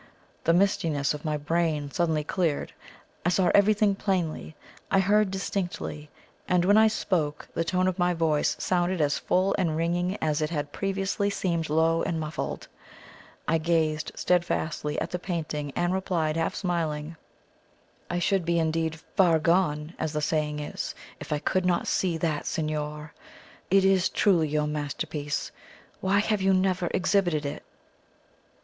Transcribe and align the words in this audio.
The 0.45 0.51
mistiness 0.55 1.13
of 1.13 1.23
my 1.25 1.37
brain 1.37 1.91
suddenly 1.91 2.23
cleared; 2.23 2.73
I 3.23 3.29
saw 3.29 3.51
everything 3.53 3.93
plainly; 3.93 4.55
I 4.89 4.99
heard 4.99 5.29
distinctly; 5.29 6.09
and 6.47 6.65
when 6.65 6.75
I 6.75 6.87
spoke, 6.87 7.47
the 7.53 7.63
tone 7.63 7.87
of 7.87 7.99
my 7.99 8.15
voice 8.15 8.55
sounded 8.57 8.99
as 8.99 9.19
full 9.19 9.53
and 9.59 9.77
ringing 9.77 10.17
as 10.19 10.41
it 10.41 10.49
had 10.49 10.71
previously 10.71 11.29
seemed 11.29 11.69
low 11.69 12.01
and 12.01 12.19
muffled. 12.19 12.67
I 13.47 13.59
gazed 13.59 14.11
steadfastly 14.15 14.99
at 14.99 15.11
the 15.11 15.19
painting, 15.19 15.71
and 15.75 15.93
replied, 15.93 16.35
half 16.35 16.55
smiling: 16.55 17.15
"I 18.09 18.17
should 18.17 18.43
be 18.43 18.57
indeed 18.57 18.95
'far 19.15 19.37
gone,' 19.37 19.93
as 19.99 20.13
the 20.13 20.19
saying 20.21 20.61
is, 20.61 20.95
if 21.19 21.31
I 21.31 21.37
could 21.37 21.63
not 21.63 21.85
see 21.87 22.17
that, 22.17 22.47
signor! 22.47 23.13
It 23.69 23.85
is 23.85 24.09
truly 24.09 24.47
your 24.47 24.65
masterpiece. 24.65 25.51
Why 25.99 26.17
have 26.17 26.41
you 26.41 26.55
never 26.55 26.87
exhibited 26.91 27.45
it?" 27.45 27.61